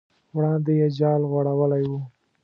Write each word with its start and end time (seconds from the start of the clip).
وړاندې 0.35 0.73
یې 0.79 0.87
جال 0.97 1.21
غوړولی 1.31 1.83
و. 1.91 1.93